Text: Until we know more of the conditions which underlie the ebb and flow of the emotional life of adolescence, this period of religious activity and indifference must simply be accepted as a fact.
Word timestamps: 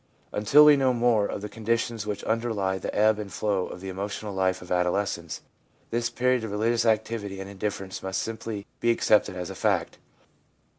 Until 0.31 0.65
we 0.65 0.77
know 0.77 0.95
more 0.95 1.27
of 1.27 1.43
the 1.43 1.47
conditions 1.47 2.07
which 2.07 2.23
underlie 2.23 2.79
the 2.79 2.91
ebb 2.95 3.19
and 3.19 3.31
flow 3.31 3.67
of 3.67 3.81
the 3.81 3.89
emotional 3.89 4.33
life 4.33 4.63
of 4.63 4.71
adolescence, 4.71 5.41
this 5.91 6.09
period 6.09 6.43
of 6.43 6.49
religious 6.49 6.87
activity 6.87 7.39
and 7.39 7.47
indifference 7.47 8.01
must 8.01 8.23
simply 8.23 8.65
be 8.79 8.89
accepted 8.89 9.35
as 9.35 9.51
a 9.51 9.55
fact. 9.55 9.99